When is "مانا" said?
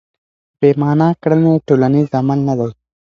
0.81-1.09